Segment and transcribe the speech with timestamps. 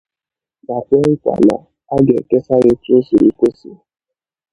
[0.67, 1.55] ma kwe nkwà na
[1.93, 3.71] a ga-ekesa ya etu o siri kwesi